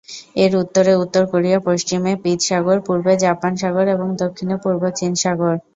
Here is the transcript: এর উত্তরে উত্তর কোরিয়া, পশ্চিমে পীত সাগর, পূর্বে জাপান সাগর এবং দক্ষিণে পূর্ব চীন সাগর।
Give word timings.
এর 0.35 0.51
উত্তরে 0.61 0.91
উত্তর 1.03 1.23
কোরিয়া, 1.31 1.59
পশ্চিমে 1.67 2.11
পীত 2.23 2.39
সাগর, 2.47 2.77
পূর্বে 2.87 3.13
জাপান 3.23 3.53
সাগর 3.61 3.85
এবং 3.95 4.07
দক্ষিণে 4.21 4.55
পূর্ব 4.63 4.81
চীন 4.97 5.11
সাগর। 5.23 5.55